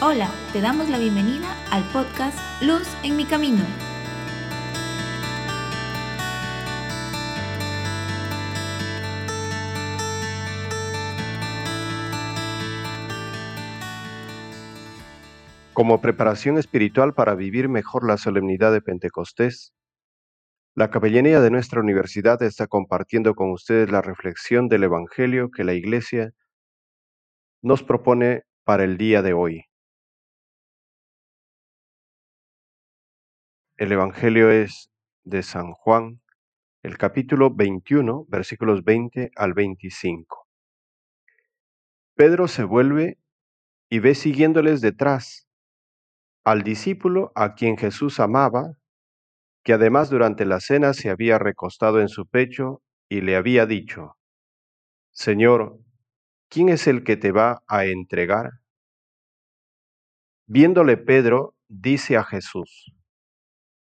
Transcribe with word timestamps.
Hola, 0.00 0.28
te 0.52 0.60
damos 0.60 0.90
la 0.90 0.98
bienvenida 0.98 1.56
al 1.70 1.84
podcast 1.92 2.36
Luz 2.60 2.82
en 3.04 3.16
mi 3.16 3.24
camino. 3.26 3.64
Como 15.72 16.00
preparación 16.00 16.58
espiritual 16.58 17.14
para 17.14 17.36
vivir 17.36 17.68
mejor 17.68 18.04
la 18.04 18.16
solemnidad 18.16 18.72
de 18.72 18.82
Pentecostés, 18.82 19.72
la 20.74 20.90
capellanía 20.90 21.40
de 21.40 21.52
nuestra 21.52 21.80
universidad 21.80 22.42
está 22.42 22.66
compartiendo 22.66 23.36
con 23.36 23.52
ustedes 23.52 23.90
la 23.92 24.02
reflexión 24.02 24.68
del 24.68 24.82
Evangelio 24.82 25.50
que 25.50 25.62
la 25.62 25.74
Iglesia 25.74 26.32
nos 27.62 27.84
propone 27.84 28.42
para 28.64 28.82
el 28.82 28.98
día 28.98 29.22
de 29.22 29.34
hoy. 29.34 29.64
El 33.76 33.90
Evangelio 33.90 34.52
es 34.52 34.92
de 35.24 35.42
San 35.42 35.72
Juan, 35.72 36.20
el 36.84 36.96
capítulo 36.96 37.52
21, 37.52 38.24
versículos 38.28 38.84
20 38.84 39.32
al 39.34 39.52
25. 39.52 40.46
Pedro 42.14 42.46
se 42.46 42.62
vuelve 42.62 43.18
y 43.88 43.98
ve 43.98 44.14
siguiéndoles 44.14 44.80
detrás 44.80 45.48
al 46.44 46.62
discípulo 46.62 47.32
a 47.34 47.56
quien 47.56 47.76
Jesús 47.76 48.20
amaba, 48.20 48.78
que 49.64 49.72
además 49.72 50.08
durante 50.08 50.44
la 50.44 50.60
cena 50.60 50.92
se 50.94 51.10
había 51.10 51.40
recostado 51.40 52.00
en 52.00 52.08
su 52.08 52.28
pecho 52.28 52.80
y 53.08 53.22
le 53.22 53.34
había 53.34 53.66
dicho, 53.66 54.16
Señor, 55.10 55.80
¿quién 56.48 56.68
es 56.68 56.86
el 56.86 57.02
que 57.02 57.16
te 57.16 57.32
va 57.32 57.64
a 57.66 57.86
entregar? 57.86 58.50
Viéndole 60.46 60.96
Pedro, 60.96 61.56
dice 61.66 62.16
a 62.16 62.22
Jesús, 62.22 62.94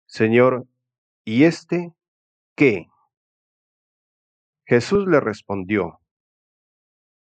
Señor, 0.10 0.66
¿y 1.24 1.44
este 1.44 1.94
qué? 2.56 2.88
Jesús 4.66 5.08
le 5.08 5.20
respondió, 5.20 6.00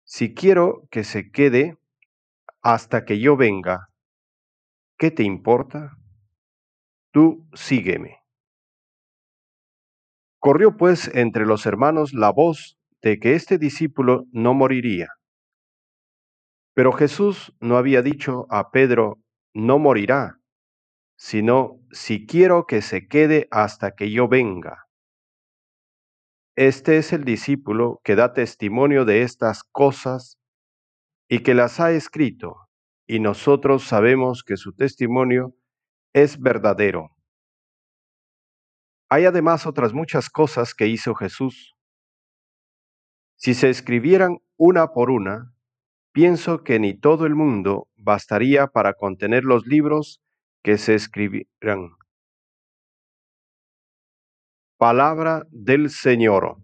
Si 0.05 0.34
quiero 0.34 0.83
que 0.91 1.05
se 1.05 1.30
quede 1.30 1.78
hasta 2.61 3.05
que 3.05 3.20
yo 3.20 3.36
venga, 3.36 3.89
¿Qué 4.98 5.11
te 5.11 5.22
importa? 5.22 5.97
Tú 7.12 7.48
sígueme. 7.55 8.19
Corrió 10.39 10.77
pues 10.77 11.08
entre 11.14 11.46
los 11.46 11.67
hermanos 11.67 12.12
la 12.12 12.30
voz 12.30 12.78
de 13.00 13.19
que 13.19 13.34
este 13.34 13.58
discípulo 13.58 14.27
no 14.33 14.55
moriría. 14.55 15.08
Pero 16.74 16.92
Jesús 16.92 17.52
no 17.61 17.77
había 17.77 18.02
dicho 18.02 18.46
a 18.48 18.70
Pedro, 18.70 19.19
no 19.55 19.78
morirá, 19.78 20.41
sino, 21.22 21.78
si 21.92 22.26
quiero 22.26 22.66
que 22.66 22.82
se 22.82 23.06
quede 23.06 23.46
hasta 23.52 23.92
que 23.92 24.10
yo 24.10 24.26
venga. 24.26 24.88
Este 26.56 26.96
es 26.98 27.12
el 27.12 27.22
discípulo 27.22 28.00
que 28.02 28.16
da 28.16 28.32
testimonio 28.32 29.04
de 29.04 29.22
estas 29.22 29.62
cosas 29.62 30.36
y 31.28 31.44
que 31.44 31.54
las 31.54 31.78
ha 31.78 31.92
escrito 31.92 32.56
y 33.06 33.20
nosotros 33.20 33.84
sabemos 33.84 34.42
que 34.42 34.56
su 34.56 34.72
testimonio 34.72 35.54
es 36.12 36.40
verdadero. 36.40 37.10
Hay 39.08 39.24
además 39.24 39.64
otras 39.64 39.92
muchas 39.92 40.28
cosas 40.28 40.74
que 40.74 40.88
hizo 40.88 41.14
Jesús. 41.14 41.76
Si 43.36 43.54
se 43.54 43.70
escribieran 43.70 44.38
una 44.56 44.88
por 44.88 45.08
una, 45.08 45.54
pienso 46.10 46.64
que 46.64 46.80
ni 46.80 46.98
todo 46.98 47.26
el 47.26 47.36
mundo 47.36 47.86
bastaría 47.94 48.66
para 48.66 48.94
contener 48.94 49.44
los 49.44 49.68
libros 49.68 50.21
que 50.62 50.78
se 50.78 50.94
escribirán. 50.94 51.91
Palabra 54.78 55.45
del 55.50 55.90
Señor. 55.90 56.56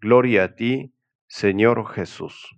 Gloria 0.00 0.44
a 0.44 0.54
ti, 0.54 0.94
Señor 1.28 1.86
Jesús. 1.92 2.56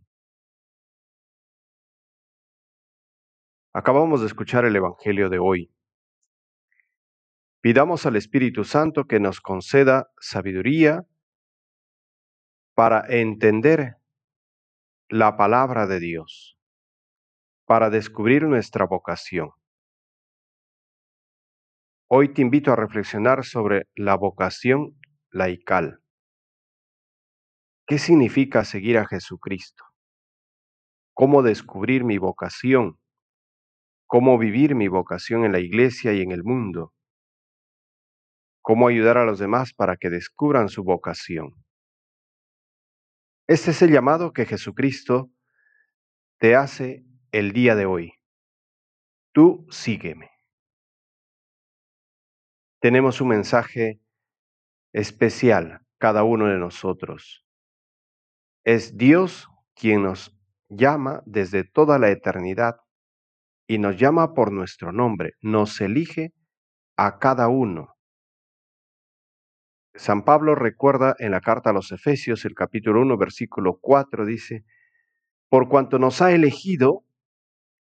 Acabamos 3.72 4.20
de 4.20 4.26
escuchar 4.26 4.64
el 4.64 4.74
Evangelio 4.74 5.30
de 5.30 5.38
hoy. 5.38 5.72
Pidamos 7.62 8.04
al 8.06 8.16
Espíritu 8.16 8.64
Santo 8.64 9.04
que 9.04 9.20
nos 9.20 9.40
conceda 9.40 10.10
sabiduría 10.18 11.04
para 12.74 13.04
entender 13.08 13.96
la 15.08 15.36
palabra 15.36 15.86
de 15.86 16.00
Dios, 16.00 16.58
para 17.66 17.90
descubrir 17.90 18.44
nuestra 18.44 18.86
vocación. 18.86 19.50
Hoy 22.12 22.34
te 22.34 22.42
invito 22.42 22.72
a 22.72 22.76
reflexionar 22.76 23.44
sobre 23.44 23.86
la 23.94 24.16
vocación 24.16 24.98
laical. 25.30 26.00
¿Qué 27.86 27.98
significa 27.98 28.64
seguir 28.64 28.98
a 28.98 29.06
Jesucristo? 29.06 29.84
¿Cómo 31.14 31.42
descubrir 31.42 32.04
mi 32.04 32.18
vocación? 32.18 33.00
cómo 34.10 34.38
vivir 34.38 34.74
mi 34.74 34.88
vocación 34.88 35.44
en 35.44 35.52
la 35.52 35.60
iglesia 35.60 36.12
y 36.12 36.20
en 36.20 36.32
el 36.32 36.42
mundo, 36.42 36.92
cómo 38.60 38.88
ayudar 38.88 39.16
a 39.18 39.24
los 39.24 39.38
demás 39.38 39.72
para 39.72 39.96
que 39.96 40.10
descubran 40.10 40.68
su 40.68 40.82
vocación. 40.82 41.54
Este 43.46 43.70
es 43.70 43.82
el 43.82 43.92
llamado 43.92 44.32
que 44.32 44.46
Jesucristo 44.46 45.30
te 46.40 46.56
hace 46.56 47.04
el 47.30 47.52
día 47.52 47.76
de 47.76 47.86
hoy. 47.86 48.14
Tú 49.32 49.64
sígueme. 49.70 50.39
Tenemos 52.80 53.20
un 53.20 53.28
mensaje 53.28 54.00
especial, 54.94 55.82
cada 55.98 56.24
uno 56.24 56.46
de 56.46 56.58
nosotros. 56.58 57.44
Es 58.64 58.96
Dios 58.96 59.48
quien 59.74 60.02
nos 60.02 60.34
llama 60.70 61.22
desde 61.26 61.64
toda 61.64 61.98
la 61.98 62.08
eternidad 62.10 62.76
y 63.66 63.76
nos 63.78 63.98
llama 63.98 64.32
por 64.32 64.50
nuestro 64.50 64.92
nombre, 64.92 65.34
nos 65.42 65.78
elige 65.82 66.32
a 66.96 67.18
cada 67.18 67.48
uno. 67.48 67.96
San 69.94 70.24
Pablo 70.24 70.54
recuerda 70.54 71.14
en 71.18 71.32
la 71.32 71.42
carta 71.42 71.70
a 71.70 71.72
los 71.74 71.92
Efesios, 71.92 72.46
el 72.46 72.54
capítulo 72.54 73.02
1, 73.02 73.18
versículo 73.18 73.78
4, 73.78 74.24
dice, 74.24 74.64
por 75.50 75.68
cuanto 75.68 75.98
nos 75.98 76.22
ha 76.22 76.32
elegido 76.32 77.04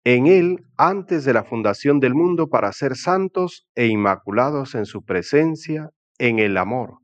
en 0.05 0.27
Él 0.27 0.67
antes 0.77 1.25
de 1.25 1.33
la 1.33 1.45
fundación 1.45 1.99
del 1.99 2.15
mundo 2.15 2.49
para 2.49 2.71
ser 2.73 2.95
santos 2.95 3.67
e 3.75 3.87
inmaculados 3.87 4.75
en 4.75 4.85
su 4.85 5.03
presencia, 5.03 5.91
en 6.19 6.39
el 6.39 6.59
amor. 6.59 6.99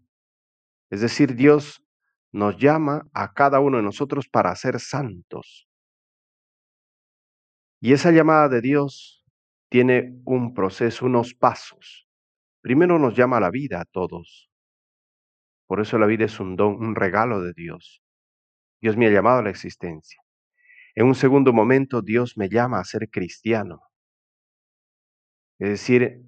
Es 0.90 1.00
decir, 1.00 1.34
Dios 1.34 1.82
nos 2.30 2.58
llama 2.58 3.08
a 3.12 3.32
cada 3.32 3.60
uno 3.60 3.78
de 3.78 3.82
nosotros 3.82 4.28
para 4.28 4.54
ser 4.54 4.78
santos. 4.80 5.66
Y 7.80 7.94
esa 7.94 8.10
llamada 8.10 8.48
de 8.48 8.60
Dios 8.60 9.24
tiene 9.70 10.20
un 10.24 10.52
proceso, 10.52 11.06
unos 11.06 11.34
pasos. 11.34 12.06
Primero 12.60 12.98
nos 12.98 13.16
llama 13.16 13.38
a 13.38 13.40
la 13.40 13.50
vida 13.50 13.80
a 13.80 13.86
todos. 13.86 14.50
Por 15.66 15.80
eso 15.80 15.98
la 15.98 16.06
vida 16.06 16.26
es 16.26 16.38
un 16.38 16.56
don, 16.56 16.74
un 16.74 16.94
regalo 16.94 17.40
de 17.40 17.54
Dios. 17.54 18.02
Dios 18.82 18.96
me 18.96 19.06
ha 19.06 19.10
llamado 19.10 19.38
a 19.38 19.42
la 19.42 19.50
existencia. 19.50 20.20
En 20.94 21.06
un 21.06 21.14
segundo 21.14 21.52
momento, 21.52 22.02
Dios 22.02 22.36
me 22.36 22.48
llama 22.48 22.80
a 22.80 22.84
ser 22.84 23.10
cristiano. 23.10 23.82
Es 25.58 25.68
decir, 25.68 26.22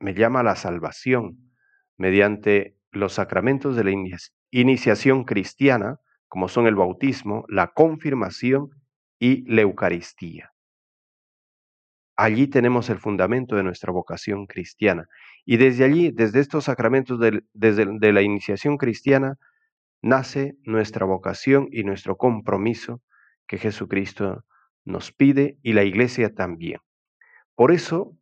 me 0.00 0.14
llama 0.14 0.40
a 0.40 0.44
la 0.44 0.56
salvación 0.56 1.52
mediante 1.96 2.76
los 2.90 3.14
sacramentos 3.14 3.76
de 3.76 3.84
la 3.84 4.18
iniciación 4.50 5.24
cristiana, 5.24 6.00
como 6.28 6.48
son 6.48 6.66
el 6.66 6.74
bautismo, 6.74 7.44
la 7.48 7.68
confirmación 7.68 8.70
y 9.18 9.50
la 9.50 9.62
Eucaristía. 9.62 10.52
Allí 12.16 12.48
tenemos 12.48 12.88
el 12.88 12.98
fundamento 12.98 13.56
de 13.56 13.62
nuestra 13.62 13.92
vocación 13.92 14.46
cristiana. 14.46 15.06
Y 15.44 15.58
desde 15.58 15.84
allí, 15.84 16.10
desde 16.10 16.40
estos 16.40 16.64
sacramentos 16.64 17.20
de, 17.20 17.44
desde 17.52 17.86
de 17.86 18.12
la 18.12 18.22
iniciación 18.22 18.78
cristiana, 18.78 19.36
nace 20.02 20.56
nuestra 20.64 21.04
vocación 21.04 21.68
y 21.70 21.84
nuestro 21.84 22.16
compromiso 22.16 23.02
que 23.46 23.58
Jesucristo 23.58 24.44
nos 24.84 25.12
pide 25.12 25.58
y 25.62 25.72
la 25.72 25.84
iglesia 25.84 26.34
también. 26.34 26.80
Por 27.54 27.72
eso, 27.72 28.16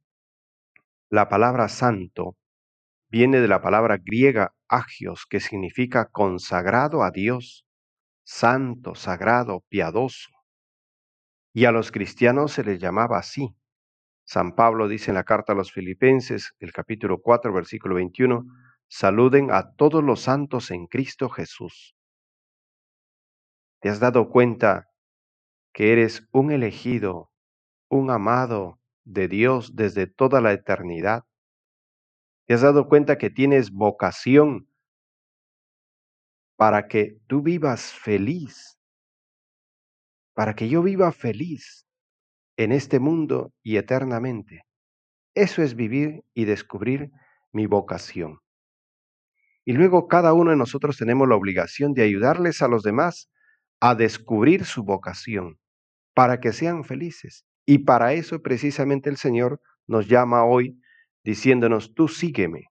la 1.10 1.28
palabra 1.28 1.68
santo 1.68 2.36
viene 3.08 3.40
de 3.40 3.48
la 3.48 3.60
palabra 3.60 3.98
griega 3.98 4.54
agios, 4.68 5.26
que 5.28 5.40
significa 5.40 6.06
consagrado 6.06 7.02
a 7.02 7.10
Dios, 7.10 7.66
santo, 8.24 8.94
sagrado, 8.94 9.64
piadoso. 9.68 10.30
Y 11.52 11.66
a 11.66 11.72
los 11.72 11.92
cristianos 11.92 12.52
se 12.52 12.64
les 12.64 12.80
llamaba 12.80 13.18
así, 13.18 13.54
San 14.26 14.54
Pablo 14.54 14.88
dice 14.88 15.10
en 15.10 15.16
la 15.16 15.24
carta 15.24 15.52
a 15.52 15.56
los 15.56 15.70
Filipenses, 15.70 16.54
el 16.58 16.72
capítulo 16.72 17.20
4, 17.20 17.52
versículo 17.52 17.94
21, 17.96 18.46
saluden 18.88 19.50
a 19.50 19.74
todos 19.74 20.02
los 20.02 20.22
santos 20.22 20.70
en 20.70 20.86
Cristo 20.86 21.28
Jesús. 21.28 21.94
¿Te 23.80 23.90
has 23.90 24.00
dado 24.00 24.30
cuenta 24.30 24.88
que 25.74 25.92
eres 25.92 26.26
un 26.30 26.52
elegido, 26.52 27.32
un 27.90 28.08
amado 28.10 28.80
de 29.04 29.26
Dios 29.26 29.74
desde 29.74 30.06
toda 30.06 30.40
la 30.40 30.52
eternidad? 30.52 31.24
¿Te 32.46 32.54
has 32.54 32.62
dado 32.62 32.88
cuenta 32.88 33.18
que 33.18 33.28
tienes 33.28 33.72
vocación 33.72 34.68
para 36.56 36.86
que 36.86 37.18
tú 37.26 37.42
vivas 37.42 37.92
feliz? 37.92 38.78
Para 40.32 40.54
que 40.54 40.68
yo 40.68 40.80
viva 40.80 41.10
feliz 41.10 41.86
en 42.56 42.70
este 42.70 43.00
mundo 43.00 43.52
y 43.64 43.76
eternamente. 43.76 44.62
Eso 45.34 45.60
es 45.60 45.74
vivir 45.74 46.22
y 46.34 46.44
descubrir 46.44 47.10
mi 47.52 47.66
vocación. 47.66 48.38
Y 49.64 49.72
luego 49.72 50.06
cada 50.06 50.34
uno 50.34 50.52
de 50.52 50.56
nosotros 50.56 50.96
tenemos 50.96 51.28
la 51.28 51.34
obligación 51.34 51.94
de 51.94 52.02
ayudarles 52.02 52.62
a 52.62 52.68
los 52.68 52.84
demás 52.84 53.28
a 53.80 53.96
descubrir 53.96 54.66
su 54.66 54.84
vocación 54.84 55.58
para 56.14 56.40
que 56.40 56.52
sean 56.52 56.84
felices. 56.84 57.44
Y 57.66 57.78
para 57.78 58.12
eso 58.12 58.42
precisamente 58.42 59.10
el 59.10 59.16
Señor 59.16 59.60
nos 59.86 60.08
llama 60.08 60.44
hoy 60.44 60.80
diciéndonos, 61.24 61.94
tú 61.94 62.08
sígueme. 62.08 62.66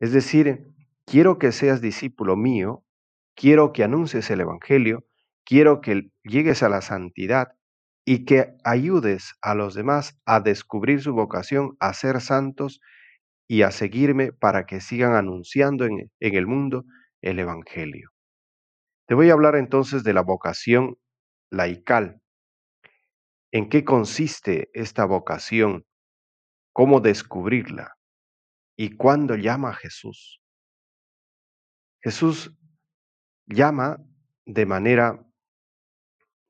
Es 0.00 0.12
decir, 0.12 0.66
quiero 1.06 1.38
que 1.38 1.52
seas 1.52 1.80
discípulo 1.80 2.36
mío, 2.36 2.84
quiero 3.34 3.72
que 3.72 3.84
anuncies 3.84 4.30
el 4.30 4.40
Evangelio, 4.40 5.06
quiero 5.44 5.80
que 5.80 6.10
llegues 6.22 6.62
a 6.62 6.68
la 6.68 6.82
santidad 6.82 7.48
y 8.04 8.24
que 8.24 8.54
ayudes 8.64 9.34
a 9.40 9.54
los 9.54 9.74
demás 9.74 10.20
a 10.26 10.40
descubrir 10.40 11.00
su 11.00 11.14
vocación, 11.14 11.76
a 11.80 11.94
ser 11.94 12.20
santos 12.20 12.80
y 13.48 13.62
a 13.62 13.70
seguirme 13.70 14.32
para 14.32 14.66
que 14.66 14.80
sigan 14.80 15.14
anunciando 15.14 15.84
en, 15.84 16.10
en 16.20 16.34
el 16.34 16.46
mundo 16.46 16.84
el 17.20 17.38
Evangelio. 17.38 18.10
Te 19.06 19.14
voy 19.14 19.30
a 19.30 19.34
hablar 19.34 19.56
entonces 19.56 20.04
de 20.04 20.12
la 20.12 20.22
vocación 20.22 20.96
laical. 21.52 22.20
¿En 23.52 23.68
qué 23.68 23.84
consiste 23.84 24.70
esta 24.72 25.04
vocación? 25.04 25.86
¿Cómo 26.72 27.00
descubrirla? 27.00 27.96
¿Y 28.76 28.96
cuándo 28.96 29.36
llama 29.36 29.70
a 29.70 29.74
Jesús? 29.74 30.40
Jesús 32.00 32.56
llama 33.46 33.98
de 34.46 34.66
manera 34.66 35.24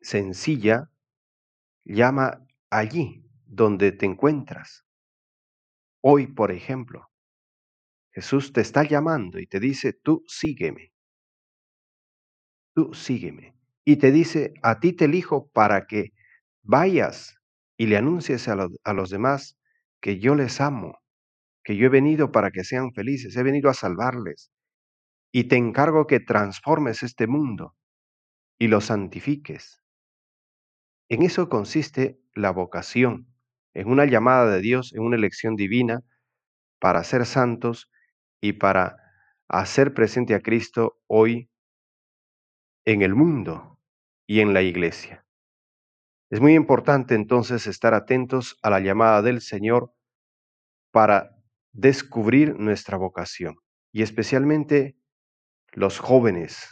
sencilla, 0.00 0.90
llama 1.84 2.46
allí 2.70 3.26
donde 3.44 3.90
te 3.90 4.06
encuentras. 4.06 4.86
Hoy, 6.00 6.28
por 6.28 6.52
ejemplo, 6.52 7.10
Jesús 8.12 8.52
te 8.52 8.60
está 8.60 8.84
llamando 8.84 9.40
y 9.40 9.46
te 9.46 9.58
dice, 9.58 9.92
tú 9.92 10.22
sígueme. 10.28 10.92
Tú 12.74 12.94
sígueme. 12.94 13.61
Y 13.84 13.96
te 13.96 14.12
dice, 14.12 14.54
a 14.62 14.80
ti 14.80 14.92
te 14.92 15.06
elijo 15.06 15.48
para 15.52 15.86
que 15.86 16.10
vayas 16.62 17.36
y 17.76 17.86
le 17.86 17.96
anuncies 17.96 18.48
a, 18.48 18.56
a 18.84 18.92
los 18.92 19.10
demás 19.10 19.58
que 20.00 20.18
yo 20.18 20.34
les 20.34 20.60
amo, 20.60 20.98
que 21.64 21.76
yo 21.76 21.86
he 21.86 21.90
venido 21.90 22.32
para 22.32 22.50
que 22.50 22.64
sean 22.64 22.92
felices, 22.92 23.36
he 23.36 23.42
venido 23.42 23.70
a 23.70 23.74
salvarles. 23.74 24.52
Y 25.32 25.44
te 25.44 25.56
encargo 25.56 26.06
que 26.06 26.20
transformes 26.20 27.02
este 27.02 27.26
mundo 27.26 27.74
y 28.58 28.68
lo 28.68 28.80
santifiques. 28.80 29.82
En 31.08 31.22
eso 31.22 31.48
consiste 31.48 32.18
la 32.34 32.50
vocación 32.50 33.28
en 33.74 33.88
una 33.88 34.04
llamada 34.04 34.50
de 34.50 34.60
Dios, 34.60 34.92
en 34.94 35.02
una 35.02 35.16
elección 35.16 35.54
divina 35.56 36.02
para 36.80 37.04
ser 37.04 37.26
santos 37.26 37.90
y 38.40 38.54
para 38.54 38.96
hacer 39.48 39.94
presente 39.94 40.34
a 40.34 40.40
Cristo 40.40 40.98
hoy 41.08 41.50
en 42.84 43.02
el 43.02 43.14
mundo 43.14 43.78
y 44.26 44.40
en 44.40 44.54
la 44.54 44.62
iglesia. 44.62 45.24
Es 46.30 46.40
muy 46.40 46.54
importante 46.54 47.14
entonces 47.14 47.66
estar 47.66 47.94
atentos 47.94 48.58
a 48.62 48.70
la 48.70 48.80
llamada 48.80 49.22
del 49.22 49.40
Señor 49.40 49.92
para 50.90 51.36
descubrir 51.72 52.58
nuestra 52.58 52.96
vocación 52.96 53.56
y 53.92 54.02
especialmente 54.02 54.96
los 55.72 55.98
jóvenes 55.98 56.68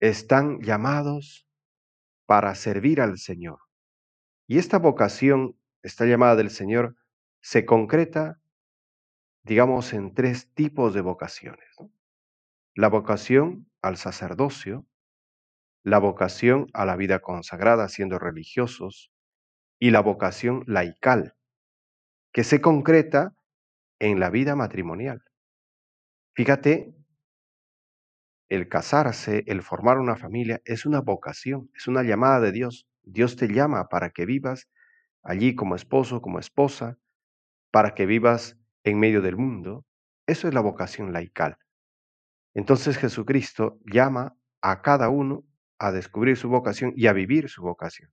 están 0.00 0.60
llamados 0.60 1.48
para 2.26 2.54
servir 2.54 3.00
al 3.00 3.18
Señor. 3.18 3.58
Y 4.46 4.58
esta 4.58 4.78
vocación, 4.78 5.58
esta 5.82 6.04
llamada 6.04 6.36
del 6.36 6.50
Señor, 6.50 6.96
se 7.40 7.64
concreta, 7.64 8.40
digamos, 9.44 9.92
en 9.92 10.14
tres 10.14 10.52
tipos 10.52 10.94
de 10.94 11.00
vocaciones. 11.00 11.76
La 12.74 12.88
vocación 12.88 13.70
al 13.86 13.96
sacerdocio, 13.96 14.86
la 15.82 15.98
vocación 15.98 16.66
a 16.72 16.84
la 16.84 16.96
vida 16.96 17.20
consagrada 17.20 17.88
siendo 17.88 18.18
religiosos 18.18 19.12
y 19.78 19.90
la 19.90 20.00
vocación 20.00 20.64
laical, 20.66 21.34
que 22.32 22.44
se 22.44 22.60
concreta 22.60 23.34
en 24.00 24.20
la 24.20 24.30
vida 24.30 24.56
matrimonial. 24.56 25.22
Fíjate, 26.34 26.94
el 28.48 28.68
casarse, 28.68 29.44
el 29.46 29.62
formar 29.62 29.98
una 29.98 30.16
familia, 30.16 30.60
es 30.64 30.86
una 30.86 31.00
vocación, 31.00 31.70
es 31.74 31.88
una 31.88 32.02
llamada 32.02 32.40
de 32.40 32.52
Dios. 32.52 32.86
Dios 33.02 33.36
te 33.36 33.48
llama 33.48 33.88
para 33.88 34.10
que 34.10 34.26
vivas 34.26 34.68
allí 35.22 35.54
como 35.54 35.74
esposo, 35.74 36.20
como 36.20 36.38
esposa, 36.38 36.98
para 37.70 37.94
que 37.94 38.06
vivas 38.06 38.56
en 38.84 38.98
medio 38.98 39.22
del 39.22 39.36
mundo. 39.36 39.84
Eso 40.26 40.48
es 40.48 40.54
la 40.54 40.60
vocación 40.60 41.12
laical. 41.12 41.58
Entonces 42.56 42.96
Jesucristo 42.96 43.78
llama 43.84 44.34
a 44.62 44.80
cada 44.80 45.10
uno 45.10 45.44
a 45.78 45.92
descubrir 45.92 46.38
su 46.38 46.48
vocación 46.48 46.94
y 46.96 47.06
a 47.06 47.12
vivir 47.12 47.50
su 47.50 47.60
vocación. 47.60 48.10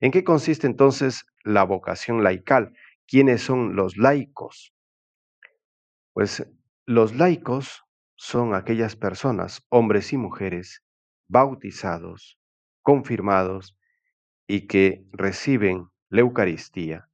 ¿En 0.00 0.10
qué 0.10 0.24
consiste 0.24 0.66
entonces 0.66 1.26
la 1.44 1.64
vocación 1.64 2.24
laical? 2.24 2.72
¿Quiénes 3.06 3.42
son 3.42 3.76
los 3.76 3.98
laicos? 3.98 4.72
Pues 6.14 6.50
los 6.86 7.14
laicos 7.14 7.84
son 8.16 8.54
aquellas 8.54 8.96
personas, 8.96 9.62
hombres 9.68 10.14
y 10.14 10.16
mujeres, 10.16 10.82
bautizados, 11.28 12.38
confirmados 12.80 13.76
y 14.46 14.68
que 14.68 15.04
reciben 15.12 15.88
la 16.08 16.22
Eucaristía 16.22 17.10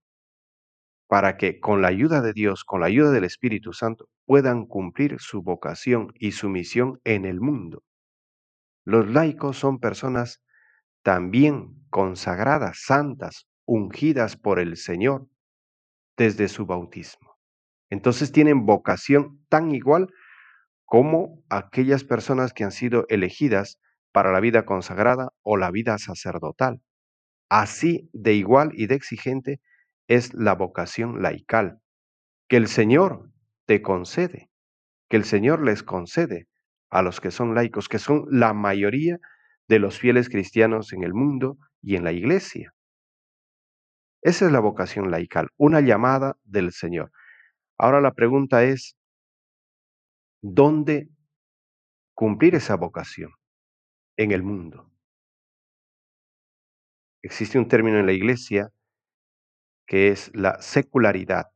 para 1.09 1.37
que 1.39 1.59
con 1.59 1.83
la 1.83 1.89
ayuda 1.89 2.21
de 2.21 2.33
Dios, 2.33 2.65
con 2.65 2.83
la 2.83 2.87
ayuda 2.87 3.11
del 3.11 3.25
Espíritu 3.25 3.73
Santo, 3.73 4.09
puedan 4.29 4.67
cumplir 4.67 5.17
su 5.21 5.41
vocación 5.41 6.13
y 6.15 6.33
su 6.33 6.51
misión 6.51 7.01
en 7.05 7.25
el 7.25 7.41
mundo. 7.41 7.83
Los 8.85 9.09
laicos 9.09 9.57
son 9.57 9.81
personas 9.81 10.43
también 11.03 11.83
consagradas, 11.89 12.83
santas, 12.85 13.49
ungidas 13.65 14.37
por 14.37 14.59
el 14.59 14.77
Señor 14.77 15.27
desde 16.19 16.49
su 16.49 16.67
bautismo. 16.67 17.39
Entonces 17.89 18.31
tienen 18.31 18.67
vocación 18.67 19.43
tan 19.49 19.71
igual 19.75 20.13
como 20.85 21.43
aquellas 21.49 22.05
personas 22.05 22.53
que 22.53 22.65
han 22.65 22.73
sido 22.73 23.07
elegidas 23.09 23.81
para 24.13 24.31
la 24.31 24.41
vida 24.41 24.67
consagrada 24.67 25.31
o 25.41 25.57
la 25.57 25.71
vida 25.71 25.97
sacerdotal. 25.97 26.83
Así 27.49 28.11
de 28.13 28.35
igual 28.35 28.73
y 28.75 28.89
de 28.89 28.95
exigente 28.95 29.63
es 30.07 30.35
la 30.35 30.55
vocación 30.55 31.23
laical, 31.23 31.81
que 32.47 32.59
el 32.59 32.69
Señor 32.69 33.31
te 33.69 33.83
concede, 33.83 34.49
que 35.11 35.19
el 35.19 35.25
Señor 35.25 35.63
les 35.63 35.83
concede 35.83 36.49
a 36.89 37.03
los 37.03 37.21
que 37.21 37.31
son 37.31 37.55
laicos, 37.55 37.91
que 37.91 37.99
son 37.99 38.25
la 38.31 38.55
mayoría 38.55 39.19
de 39.69 39.79
los 39.79 39.99
fieles 39.99 40.31
cristianos 40.31 40.95
en 40.95 41.03
el 41.05 41.13
mundo 41.13 41.59
y 41.83 41.97
en 41.97 42.03
la 42.03 42.13
iglesia. 42.13 42.73
Esa 44.23 44.47
es 44.47 44.53
la 44.53 44.61
vocación 44.61 45.11
laical, 45.11 45.49
una 45.59 45.83
llamada 45.83 46.39
del 46.45 46.73
Señor. 46.73 47.13
Ahora 47.77 48.01
la 48.01 48.15
pregunta 48.15 48.65
es, 48.65 48.97
¿dónde 50.41 51.11
cumplir 52.15 52.55
esa 52.55 52.75
vocación? 52.77 53.33
En 54.17 54.33
el 54.33 54.43
mundo. 54.43 54.91
Existe 57.23 57.59
un 57.59 57.69
término 57.69 57.99
en 57.99 58.07
la 58.07 58.13
iglesia 58.13 58.71
que 59.87 60.09
es 60.09 60.31
la 60.35 60.61
secularidad, 60.63 61.49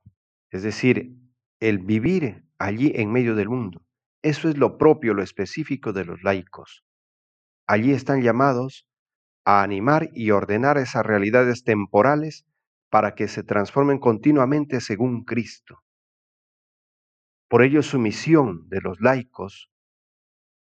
es 0.51 0.63
decir, 0.63 1.22
el 1.63 1.79
vivir 1.79 2.45
allí 2.59 2.91
en 2.97 3.13
medio 3.13 3.37
del 3.37 3.49
mundo. 3.49 3.87
Eso 4.21 4.49
es 4.49 4.57
lo 4.57 4.79
propio, 4.79 5.15
lo 5.15 5.23
específico 5.23 5.93
de 5.93 6.05
los 6.05 6.25
laicos. 6.25 6.85
Allí 7.69 7.93
están 7.93 8.21
llamados 8.21 8.89
a 9.45 9.63
animar 9.63 10.11
y 10.13 10.33
ordenar 10.33 10.77
esas 10.77 11.07
realidades 11.07 11.63
temporales 11.63 12.45
para 12.91 13.15
que 13.15 13.29
se 13.29 13.45
transformen 13.45 14.01
continuamente 14.01 14.81
según 14.81 15.23
Cristo. 15.23 15.85
Por 17.49 17.63
ello 17.63 17.85
su 17.85 18.01
misión 18.01 18.69
de 18.69 18.81
los 18.81 19.01
laicos, 19.01 19.71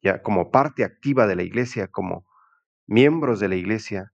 ya 0.02 0.22
como 0.22 0.50
parte 0.50 0.82
activa 0.82 1.28
de 1.28 1.36
la 1.36 1.44
iglesia, 1.44 1.86
como 1.86 2.26
miembros 2.88 3.38
de 3.38 3.48
la 3.48 3.54
iglesia, 3.54 4.12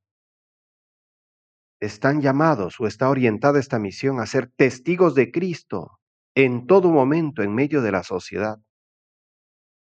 están 1.80 2.20
llamados 2.20 2.78
o 2.80 2.86
está 2.86 3.08
orientada 3.08 3.58
esta 3.58 3.78
misión 3.78 4.20
a 4.20 4.26
ser 4.26 4.50
testigos 4.58 5.14
de 5.14 5.32
Cristo 5.32 6.00
en 6.36 6.66
todo 6.66 6.90
momento 6.90 7.42
en 7.42 7.54
medio 7.54 7.80
de 7.80 7.90
la 7.90 8.02
sociedad. 8.02 8.58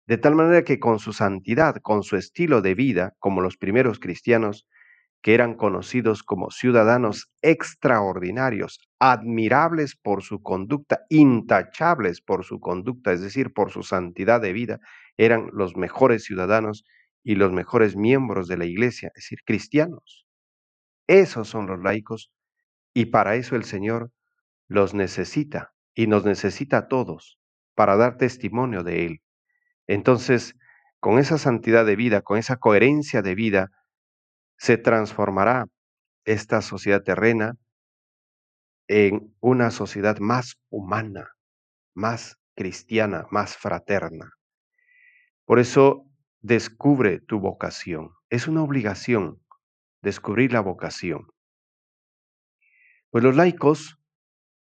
De 0.07 0.17
tal 0.17 0.35
manera 0.35 0.65
que 0.65 0.81
con 0.81 0.99
su 0.99 1.13
santidad, 1.13 1.77
con 1.83 2.03
su 2.03 2.17
estilo 2.17 2.63
de 2.63 2.75
vida, 2.75 3.15
como 3.19 3.43
los 3.43 3.59
primeros 3.59 4.01
cristianos, 4.01 4.67
que 5.21 5.35
eran 5.35 5.55
conocidos 5.55 6.23
como 6.23 6.51
ciudadanos 6.51 7.31
extraordinarios, 7.43 8.81
admirables 8.99 9.95
por 9.95 10.23
su 10.23 10.43
conducta, 10.43 11.05
intachables 11.11 12.23
por 12.23 12.47
su 12.47 12.61
conducta, 12.61 13.13
es 13.13 13.21
decir, 13.21 13.53
por 13.53 13.71
su 13.71 13.83
santidad 13.83 14.41
de 14.41 14.55
vida, 14.55 14.81
eran 15.19 15.51
los 15.53 15.77
mejores 15.77 16.25
ciudadanos 16.25 16.85
y 17.23 17.35
los 17.35 17.53
mejores 17.53 17.95
miembros 17.95 18.49
de 18.49 18.57
la 18.57 18.65
iglesia, 18.65 19.09
es 19.09 19.25
decir, 19.25 19.41
cristianos. 19.45 20.25
Esos 21.07 21.47
son 21.47 21.67
los 21.67 21.81
laicos 21.83 22.33
y 22.95 23.07
para 23.07 23.35
eso 23.35 23.55
el 23.55 23.65
Señor 23.65 24.13
los 24.69 24.95
necesita 24.95 25.75
y 25.99 26.07
nos 26.07 26.25
necesita 26.25 26.79
a 26.79 26.87
todos 26.87 27.41
para 27.75 27.97
dar 27.97 28.19
testimonio 28.19 28.85
de 28.85 29.05
Él. 29.05 29.23
Entonces, 29.89 30.55
con 31.01 31.19
esa 31.19 31.39
santidad 31.39 31.85
de 31.85 31.97
vida, 31.97 32.23
con 32.23 32.39
esa 32.39 32.59
coherencia 32.59 33.21
de 33.21 33.35
vida, 33.35 33.73
se 34.59 34.77
transformará 34.77 35.67
esta 36.25 36.63
sociedad 36.63 37.03
terrena 37.03 37.57
en 38.87 39.35
una 39.41 39.73
sociedad 39.73 40.21
más 40.21 40.61
humana, 40.71 41.33
más 41.95 42.37
cristiana, 42.55 43.27
más 43.33 43.57
fraterna. 43.57 44.31
Por 45.47 45.59
eso, 45.59 46.07
descubre 46.43 47.19
tu 47.19 47.41
vocación. 47.41 48.13
Es 48.31 48.47
una 48.47 48.63
obligación 48.63 49.43
descubrir 50.03 50.53
la 50.53 50.61
vocación. 50.61 51.27
Pues 53.11 53.25
los 53.25 53.35
laicos 53.35 53.98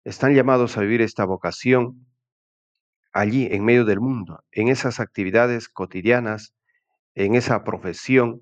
están 0.06 0.34
llamados 0.36 0.78
a 0.78 0.82
vivir 0.82 1.02
esta 1.02 1.26
vocación 1.26 2.08
allí, 3.12 3.48
en 3.52 3.66
medio 3.66 3.86
del 3.86 4.00
mundo, 4.00 4.44
en 4.52 4.68
esas 4.68 5.00
actividades 5.00 5.68
cotidianas, 5.68 6.54
en 7.16 7.36
esa 7.36 7.64
profesión, 7.64 8.42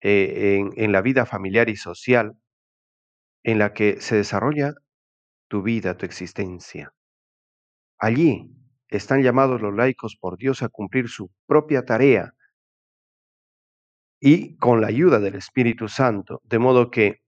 eh, 0.00 0.56
en, 0.58 0.72
en 0.82 0.92
la 0.92 1.02
vida 1.02 1.26
familiar 1.26 1.68
y 1.68 1.76
social, 1.76 2.36
en 3.42 3.58
la 3.58 3.74
que 3.74 4.00
se 4.00 4.16
desarrolla 4.16 4.74
tu 5.48 5.62
vida, 5.62 5.96
tu 5.96 6.06
existencia. 6.06 6.92
Allí 7.98 8.50
están 8.88 9.22
llamados 9.22 9.60
los 9.60 9.74
laicos 9.74 10.16
por 10.18 10.38
Dios 10.38 10.62
a 10.62 10.68
cumplir 10.68 11.08
su 11.08 11.30
propia 11.46 11.84
tarea 11.84 12.32
y 14.20 14.56
con 14.56 14.80
la 14.80 14.86
ayuda 14.86 15.20
del 15.20 15.34
Espíritu 15.34 15.88
Santo, 15.88 16.40
de 16.44 16.58
modo 16.58 16.90
que, 16.90 17.20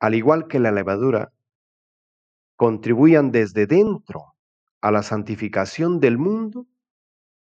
al 0.00 0.14
igual 0.14 0.46
que 0.48 0.60
la 0.60 0.72
levadura, 0.72 1.32
contribuyan 2.56 3.30
desde 3.30 3.66
dentro 3.66 4.34
a 4.80 4.90
la 4.90 5.02
santificación 5.02 6.00
del 6.00 6.18
mundo 6.18 6.66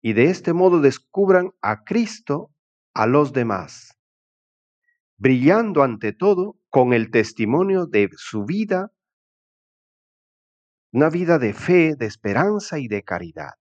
y 0.00 0.12
de 0.12 0.26
este 0.26 0.52
modo 0.52 0.80
descubran 0.80 1.52
a 1.60 1.84
Cristo 1.84 2.52
a 2.94 3.06
los 3.06 3.32
demás, 3.32 3.98
brillando 5.16 5.82
ante 5.82 6.12
todo 6.12 6.56
con 6.70 6.92
el 6.92 7.10
testimonio 7.10 7.86
de 7.86 8.10
su 8.16 8.44
vida, 8.44 8.92
una 10.92 11.10
vida 11.10 11.38
de 11.38 11.52
fe, 11.52 11.96
de 11.96 12.06
esperanza 12.06 12.78
y 12.78 12.88
de 12.88 13.02
caridad. 13.02 13.54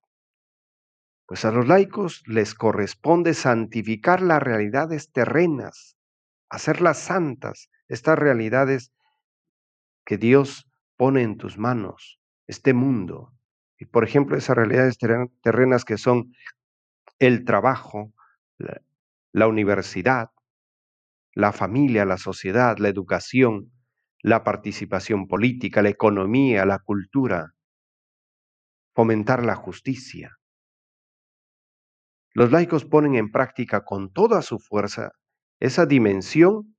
Pues 1.25 1.44
a 1.44 1.51
los 1.51 1.68
laicos 1.68 2.24
les 2.25 2.56
corresponde 2.56 3.34
santificar 3.34 4.22
las 4.22 4.42
realidades 4.42 5.12
terrenas, 5.12 5.98
hacerlas 6.50 7.00
santas, 7.00 7.70
estas 7.89 8.18
realidades 8.18 8.94
que 10.06 10.18
Dios 10.18 10.66
pone 10.98 11.22
en 11.22 11.38
tus 11.38 11.58
manos, 11.58 12.20
este 12.48 12.74
mundo. 12.74 13.34
Y 13.77 13.86
por 13.86 14.04
ejemplo, 14.04 14.36
esas 14.36 14.58
realidades 14.58 14.98
terrenas 15.42 15.86
que 15.86 15.98
son 15.98 16.34
el 17.20 17.46
trabajo, 17.46 18.13
la, 18.58 18.82
la 19.32 19.48
universidad, 19.48 20.32
la 21.34 21.54
familia, 21.54 22.06
la 22.06 22.18
sociedad, 22.18 22.77
la 22.80 22.89
educación, 22.89 23.72
la 24.22 24.44
participación 24.44 25.27
política, 25.27 25.82
la 25.82 25.89
economía, 25.89 26.66
la 26.66 26.80
cultura, 26.80 27.54
fomentar 28.96 29.46
la 29.46 29.56
justicia. 29.56 30.38
Los 32.34 32.51
laicos 32.51 32.86
ponen 32.86 33.16
en 33.16 33.32
práctica 33.32 33.86
con 33.86 34.12
toda 34.12 34.42
su 34.42 34.60
fuerza 34.60 35.12
esa 35.60 35.86
dimensión 35.86 36.75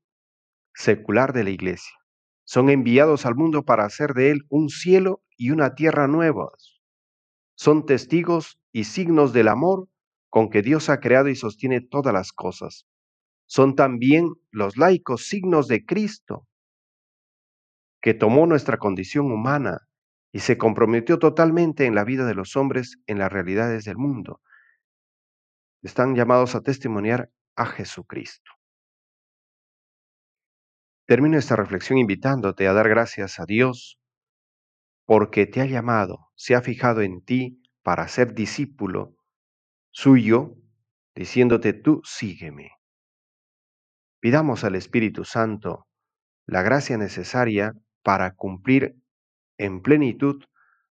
secular 0.75 1.33
de 1.33 1.45
la 1.45 1.51
Iglesia. 1.51 1.98
Son 2.49 2.71
enviados 2.71 3.27
al 3.27 3.35
mundo 3.35 3.63
para 3.63 3.85
hacer 3.85 4.15
de 4.15 4.31
él 4.31 4.47
un 4.49 4.71
cielo 4.71 5.21
y 5.37 5.51
una 5.51 5.75
tierra 5.75 6.09
nuevos. 6.09 6.81
Son 7.55 7.85
testigos 7.85 8.59
y 8.73 8.85
signos 8.85 9.35
del 9.35 9.49
amor 9.49 9.91
con 10.31 10.49
que 10.49 10.63
Dios 10.63 10.89
ha 10.89 10.99
creado 10.99 11.29
y 11.29 11.37
sostiene 11.37 11.83
todas 11.83 12.15
las 12.15 12.33
cosas. 12.33 12.87
Son 13.45 13.77
también 13.77 14.31
los 14.51 14.79
laicos 14.79 15.27
signos 15.27 15.69
de 15.69 15.85
Cristo, 15.85 16.47
que 18.01 18.15
tomó 18.15 18.47
nuestra 18.47 18.79
condición 18.79 19.31
humana 19.31 19.87
y 20.33 20.39
se 20.39 20.57
comprometió 20.57 21.19
totalmente 21.19 21.85
en 21.85 21.95
la 21.95 22.05
vida 22.05 22.25
de 22.25 22.35
los 22.35 22.57
hombres 22.57 22.97
en 23.07 23.19
las 23.19 23.31
realidades 23.31 23.85
del 23.85 23.99
mundo. 23.99 24.41
Están 25.83 26.15
llamados 26.15 26.55
a 26.55 26.63
testimoniar 26.63 27.29
a 27.57 27.67
Jesucristo. 27.67 28.58
Termino 31.09 31.39
esta 31.39 31.57
reflexión 31.57 31.97
invitándote 31.97 32.69
a 32.69 32.75
dar 32.75 32.87
gracias 32.87 33.41
a 33.41 33.47
Dios 33.47 33.99
porque 35.07 35.47
te 35.47 35.63
ha 35.63 35.65
llamado, 35.65 36.29
se 36.35 36.55
ha 36.55 36.61
fijado 36.61 37.01
en 37.01 37.25
ti 37.25 37.63
para 37.83 38.07
ser 38.09 38.35
discípulo 38.35 39.17
suyo, 39.91 40.57
diciéndote 41.15 41.73
tú 41.73 42.03
sígueme. 42.05 42.73
Pidamos 44.21 44.65
al 44.65 44.75
Espíritu 44.75 45.25
Santo 45.25 45.87
la 46.45 46.61
gracia 46.61 46.99
necesaria 46.99 47.73
para 48.03 48.35
cumplir 48.35 48.95
en 49.57 49.81
plenitud 49.81 50.45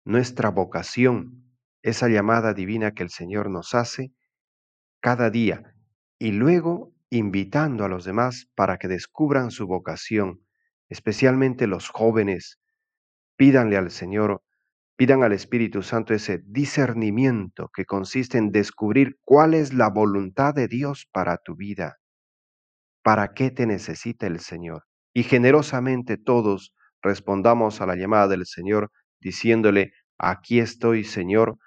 nuestra 0.06 0.50
vocación, 0.50 1.54
esa 1.84 2.08
llamada 2.08 2.56
divina 2.56 2.96
que 2.96 3.04
el 3.04 3.12
Señor 3.12 3.51
nos 3.51 3.75
hace 3.75 4.12
cada 5.01 5.30
día, 5.30 5.75
y 6.18 6.32
luego 6.32 6.96
invitando 7.10 7.86
a 7.86 7.89
los 7.89 8.06
demás 8.06 8.50
para 8.56 8.78
que 8.78 8.88
descubran 8.88 9.51
su 9.51 9.68
vocación, 9.68 10.46
especialmente 10.89 11.68
los 11.68 11.89
jóvenes. 11.89 12.60
Pídanle 13.36 13.78
al 13.78 13.92
Señor, 13.92 14.44
pidan 14.96 15.24
al 15.24 15.32
Espíritu 15.32 15.82
Santo 15.82 16.13
ese 16.13 16.42
discernimiento 16.46 17.70
que 17.74 17.86
consiste 17.86 18.38
en 18.38 18.51
descubrir 18.51 19.18
cuál 19.24 19.54
es 19.54 19.74
la 19.74 19.89
voluntad 19.89 20.54
de 20.54 20.68
Dios 20.68 21.08
para 21.12 21.38
tu 21.38 21.56
vida, 21.56 22.00
para 23.01 23.34
qué 23.34 23.50
te 23.50 23.66
necesita 23.66 24.28
el 24.28 24.39
Señor. 24.39 24.84
Y 25.13 25.24
generosamente 25.24 26.18
todos 26.18 26.74
respondamos 27.01 27.82
a 27.82 27.86
la 27.86 27.96
llamada 27.96 28.28
del 28.28 28.46
Señor 28.46 28.92
diciéndole, 29.22 29.94
aquí 30.18 30.60
estoy, 30.60 31.04
Señor, 31.04 31.58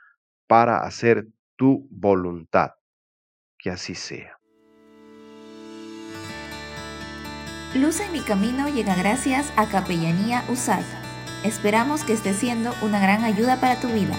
para 0.47 0.79
hacer 0.85 1.27
tu 1.57 1.89
voluntad. 1.91 2.73
Que 3.59 3.71
así 3.71 3.95
sea. 3.95 4.42
Luz 7.75 8.00
en 8.00 8.12
mi 8.12 8.21
camino 8.21 8.69
llega 8.69 8.95
gracias 8.95 9.50
a 9.57 9.64
Capellanía 9.67 10.45
USAD. 10.50 10.85
Esperamos 11.43 12.05
que 12.05 12.12
esté 12.12 12.35
siendo 12.35 12.75
una 12.83 13.00
gran 13.00 13.25
ayuda 13.25 13.61
para 13.61 13.81
tu 13.81 13.88
vida. 13.88 14.14